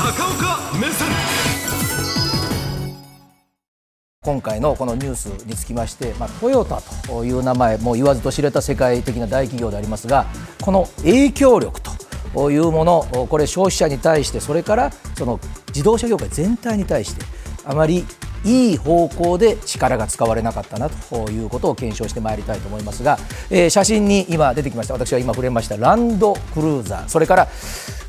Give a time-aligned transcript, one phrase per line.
[0.00, 1.08] 高岡目線。
[4.22, 10.24] 今回のこのニュースにつきまして、まあ、トヨタという名前もう言わずと知れた世界的な大企業でありますが
[10.62, 11.82] この影響力
[12.32, 17.22] というものこれ消費者に対してそれからその自動車業界全体に対して
[17.66, 18.06] あまり
[18.44, 23.18] いい方向で力が使われなかったなということを検証してまいりたいと思いますが、
[23.50, 24.94] えー、写真に今出てきました。
[24.94, 25.76] 私は今触れました。
[25.76, 27.08] ランドクルーザー。
[27.08, 27.48] それから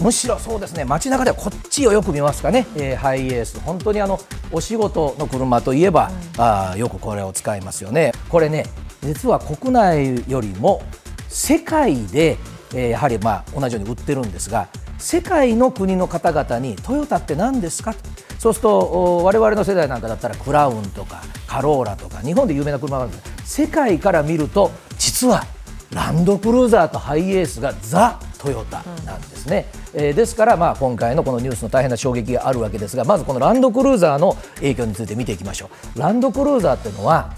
[0.00, 0.84] むしろそうですね。
[0.84, 3.60] 街中ではこっちをよく見ますかね、えー、ハイエース。
[3.60, 4.18] 本当にあの
[4.52, 8.12] お仕事の車といえば、うん、あよくこれを使いますよね。
[8.28, 8.64] これね
[9.02, 10.82] 実は国内よりも
[11.28, 12.38] 世界で、
[12.74, 14.68] えー、やはりまあ同じように売ってるんですが
[14.98, 18.00] 世界の国の方々にトヨタって何ですかと
[18.38, 23.62] そうすると我々の世代なんかだったらクラウンとかカローラとか日本で有名な車があるんです。
[23.62, 25.44] 世界から見ると実は
[25.92, 35.98] ランドクルーザーとハイエースがザ・トヨタなんですね、うん、えー、ですから、今回のこのニュースの大変な衝撃があるわけですがまずこのランドクルーザーの影響について見ていきましょう。
[35.98, 37.34] ランドクルーザーっていうのは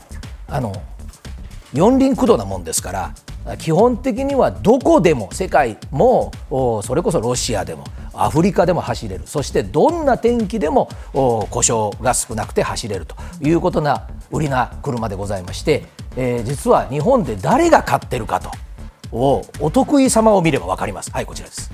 [0.48, 0.72] あの
[1.72, 2.92] 四輪駆動なもんですか
[3.46, 6.32] ら基本的にはどこでも世界も
[6.82, 7.84] それこそロシアでも
[8.24, 9.26] アフリカでも走れる。
[9.26, 15.84] そしてどんな天気でも故障が少なくて走れるということな売りな車でございまして、
[16.16, 18.50] えー、実は日本で誰が買ってるかと
[19.10, 21.10] おお得意様を見れば分かります。
[21.10, 21.70] はいこちらです。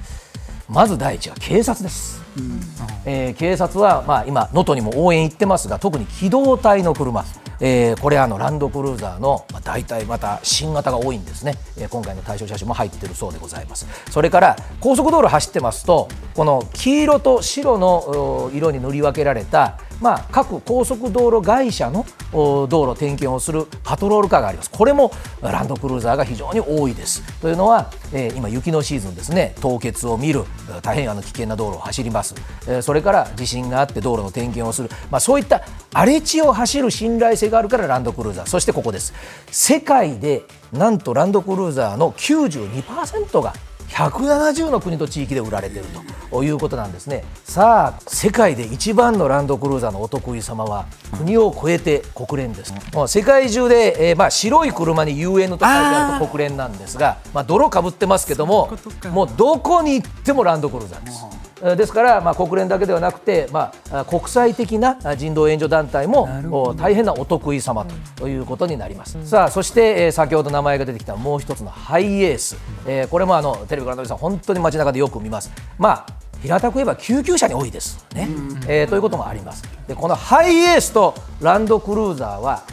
[0.69, 2.61] まず第一は警察です、うん、
[3.05, 7.25] えー、警察は、まあ、今能登にも応援行ってますが特に機動隊の車。
[7.61, 13.87] えー、これあのランドクルーザーの、まあ、大体また新型が多いんですね、えー、今回の対象車種も入っているそうでございます。
[14.11, 27.23] それから高速道路走ってますとこの黄色と白の色に塗り分けられたまあ、各高速道路会社の道路点検をするパトロールカーがあります、これもランドクルーザーが非常に多いです。
[27.41, 30.45] というのは、えー、今、雪のシーズンですね、凍結を見る、
[30.83, 32.35] 大変あの危険な道路を走ります、
[32.67, 39.13] えー、それから地震があって道路の点検をする、まあ、そういった荒れ地を走る信頼性があるからランドクルーザー、そしてここです、
[39.51, 43.55] 世界でなんとランドクルーザーの92%が
[43.95, 45.87] 170の国と地域で売られている
[46.31, 47.25] ということなんですね。
[47.45, 58.77] さあ世界で一番のランドクルーザーのお得意様は国を超えて国連です、もう世界中で、えー、まあ、白い車に UN と書いてあると国連なんですがまあ、泥かぶってますけども
[59.13, 61.25] もうどこに行ってもランドクルーザーです。
[61.65, 67.87] ですから、まあ、国連だけではなくて、まあ、国際的な人道援助団体も大変なお得意様
[68.17, 75.51] ということになります、うん、さあそして、えー、先ほど名前が出てきたもう一つのハイエース、えー、これもあのテレビご覧の皆さん本当に街中でよく見ます。
[75.79, 76.07] まあ
[76.43, 78.29] 平たく言えば救急車に多いですね、
[78.69, 79.65] えー、ということもあります。
[79.89, 82.65] でこのハイエースとランドクルーザーは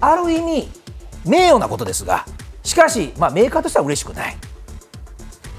[0.00, 0.68] ある意味
[1.26, 2.24] 名誉なことですが
[2.62, 4.36] しかし、まあ、メーカーとしては嬉しくない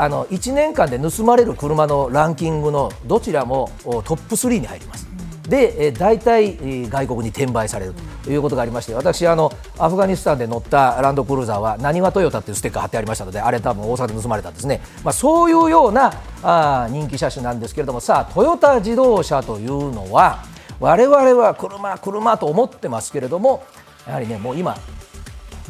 [0.01, 5.07] あの1年間で盗まれる車のランキングのどちらもトップ3に入ります。
[5.47, 6.57] で大体
[6.89, 20.43] 外国に転売されるということがありまして私あのアフガニスタンで乗ったランドクルーザーはなにわトヨタっていうステッカー貼ってありましたのであれ多分大阪で盗まれたんですね、まあ、そういうようなあ人気車種なんですけれどもさあトヨタ自動車というのは
[20.79, 23.63] 我々は車車と思ってますけれども
[24.07, 24.77] やはりねもう今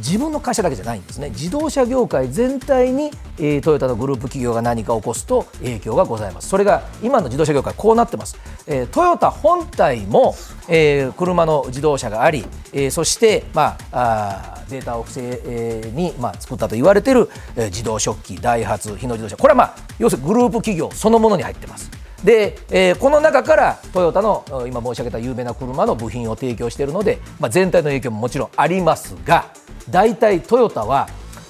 [0.01, 1.29] 自分の会社だけじゃないんですね。
[1.29, 6.49] 自動車業界全体に、えー、トヨタのグループ企業が何か起こすと影響がございます。
[6.49, 10.35] それが今の自動車業界こうなってます、えー、トヨタ本体も、
[10.67, 19.37] えー、車の自動車があり、え、そして、まあ、あデータを不正に、まあ、作ったと言われている、え、自動食器ダイハツ日野自動車。
[19.37, 21.91] これは、まあ、要するにグループ企業そのものに入ってます。
[22.23, 29.45] で、えー、この中からトヨタの今申し上げた有名な車の部品を提供しているので、まあ、全体の影響ももちろんありますが
[29.89, 31.09] 大体トヨタは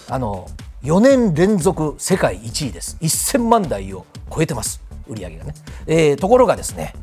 [0.10, 0.48] あの
[0.84, 2.98] 4年連続世界1位です。
[3.02, 4.82] 1000万台を超えてます。
[5.08, 5.54] 売り上げがね、
[5.88, 6.94] えー、ところがですね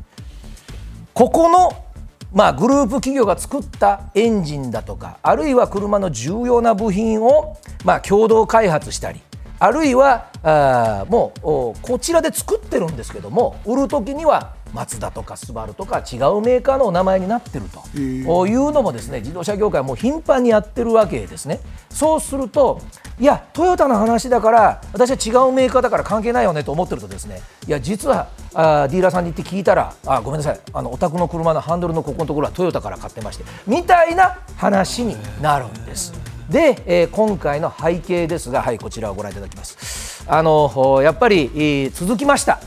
[1.13, 1.85] ここの
[2.31, 9.19] まあ、グループ企業が作ったエンジンだとかあるいは車の重要な部品を、まあ、共同開発したり
[9.59, 11.41] あるいはあもう
[11.81, 21.59] こちらで作ってるんですけども売る時にはマツダとかスバルとか違うメーカーのお名前になってるというのもですね自動車業界はもう頻繁にやってるわけですね。
[21.89, 22.79] そうすると
[23.19, 36.28] いやトヨタの話だから私は違うメーカーだから関係ないよねと思ってるとですねいや実はあディーラーさんに行って聞いたらあごめんなさいあのお宅の車のハンドルのここのところはトヨタから買ってましてみたいな話になるんです。
[36.49, 40.25] で、えー、今回の背景ですが、はい、こちらをご覧いただきます。
[40.27, 42.59] あのやっぱり続きました、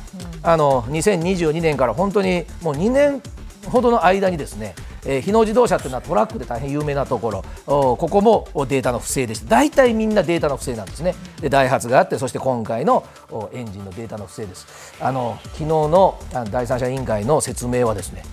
[0.42, 3.22] あの2022年から本当にもう2年
[3.66, 4.74] ほどの間にですね、
[5.04, 7.44] えー、日野自動車というのはトラックで大変有名なところ。
[7.64, 9.46] ここもデータの不正でした。
[9.46, 11.14] 大体みんなデータの不正なんですね。
[11.40, 13.04] でダイハツがあってそして今回の
[13.52, 14.94] エンジンのデータの不正です。
[15.00, 16.18] あの昨日の
[16.50, 18.24] 第三者委員会の説明はですね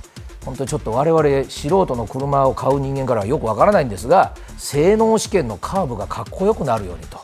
[0.50, 7.20] 本当にちょっと我々素人の車を買う人間からはよくわからないんですが性能試験のカーブがかっこよくなるようにと。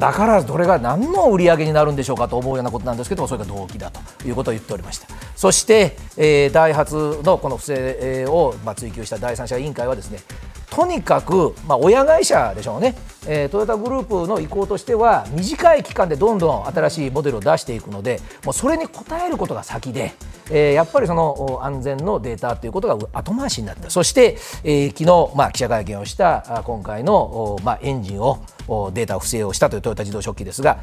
[0.00, 5.06] だからどれが何の売り上げになるんでしょうかと思うようなことなんですけどもそれが動機だということを言っておりました
[5.36, 10.18] そして、え、ダイハツのこの不正を、ま、追及した第三者委員会はですね
[10.72, 12.94] とにかく、まあ、親会社でしょうね、
[13.26, 18.88] えー、トヨタグループの意向としては短い期間でどんどん新しいモデルを出していくのでもうそれに応
[19.22, 20.14] えることが先で、
[20.50, 28.42] えー、やっぱりその安全のデータということが後回しになったそして、えー、昨日、まあ、記者会見をした今回の、まあ、エンジンを
[28.94, 30.78] データ不正をしたというトヨタ自動食器ですが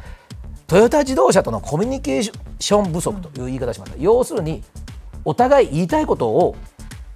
[0.68, 4.64] トヨタ自動車とのコミュニケーション不足という言い方をしました、要するに
[5.26, 6.56] お互い言いたいことを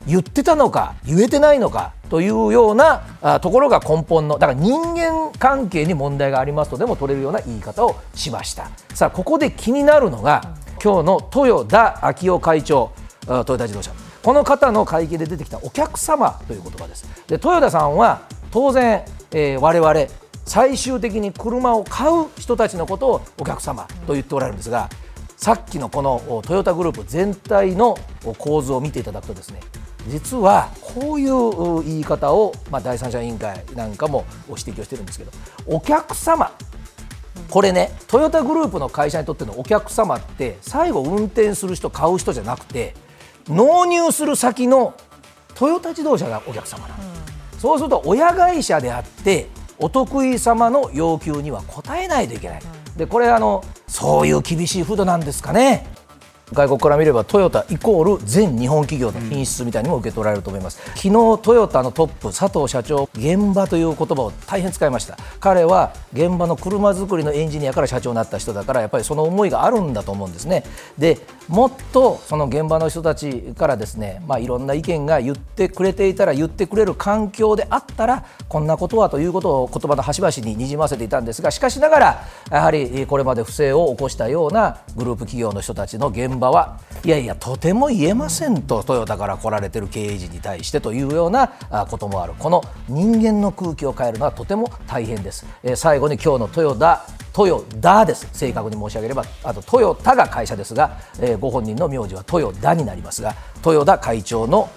[0.07, 8.69] 言ってたのか言えてないのかというようなあところが根本のだから人間関係に問題がありますとでも取れるような言い方をしました。
[8.93, 12.91] さあここで気になるのが今日の豊田昭夫会長
[13.25, 13.91] トヨタ自動車。
[14.21, 17.03] この方の会見で出てきたお客様という言葉です。
[17.27, 18.21] で豊田さんは
[18.51, 19.93] 当然、えー、我々
[20.45, 24.89] 最終的に車を買う人たちのことをお客様と言っておられるんですが
[25.37, 27.97] さっきのこのトヨタグループ全体の
[28.37, 29.59] 構図を見ていただくとですね
[30.07, 35.31] 実はこういう言い方を、まあ、第三者委員会なんかも指摘をしてるんですけど
[35.65, 36.51] お客様
[37.49, 42.95] これねトヨタグループの会社にとってのお客様って最後運転する人買う人じゃなくて
[43.47, 44.95] 納入する先の
[45.55, 49.47] トヨタ自動車がお客様なの、うん、そうすると親会社であって
[49.77, 55.92] お得意様の要求には応えないといけない、うん、でこれあのそういう厳しい風土なんですかね
[56.51, 61.01] 外国から見ればトヨタイコール全日本企業の品質みたいにも受け取られると思います、うん、昨
[61.37, 65.17] 日トヨタのトップ佐藤社長現場という言葉を大変使いました。
[65.39, 70.63] 彼は現場の車作りのエンジニアから社長になった人だからやっぱりその思いがあるんだと思うんですね。
[70.97, 91.49] でもっとその現場の人たちからですねまあいろんな意見が言ってくれていたら言ってくれる環境であったらこんなことはということを言葉の端々ににじませていたんですがしかしながらやはりこれまで不正を起こしたようなグループ企業の人たちの現場現場はいやいやとても言えませんとトヨタから来られてる経営陣に対してというような
[91.89, 92.33] こともある。
[92.39, 98.27] この人間の空気を変えるのはとても大変です、えー、最後に今日のトヨタトヨダです。
[98.31, 99.25] 正確に申し上げれば。
[99.43, 104.69] あとトヨタが会社ですが、えー、ご本人の名字はトヨダになりますが豊田会長の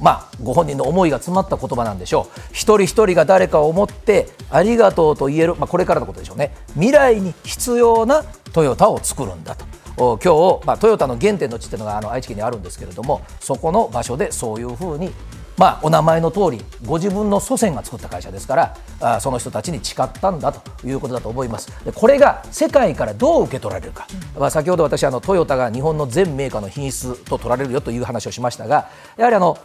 [0.00, 2.40] まあ、ご本人の思いが詰まった言葉なんでしょう。
[2.52, 6.54] 一人一人が誰かを思ってありがとうと言える、まあ、これからのことでしょうね。
[6.74, 9.64] 未来に必要なトヨタを作るんだと。
[9.96, 15.12] 今日、まあ、トヨタの原点の地っていうのがあの愛知県にあるんですけれどもそこの場所でそういうふうに
[15.58, 21.84] まあ、お名前の通りご自分の祖先が作った会社ですからあその人たちに誓ったんだということだと思います。
[21.84, 24.06] でこれが世界からどう受け取られるか、
[24.38, 29.58] まあ、先ほど私あのトヨタが日本の全メーカーの品質と取られるよという話をしましたがやはりあの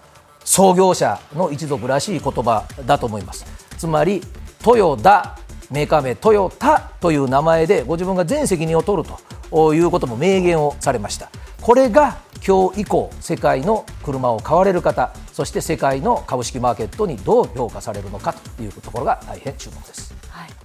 [0.43, 3.45] 創業者の一族らしい言葉だと思います。
[3.77, 4.21] つまり
[4.61, 5.39] トヨタ
[5.71, 9.17] メーカー名トヨタという名前でご自分が全責任を取ると。
[9.51, 11.29] いうことも明言をされました
[11.61, 20.15] これが今日以降世界の車を買われる方そして世界の株式マーケットにどう評価されるのかというところが大変注目です。
[20.29, 20.56] はい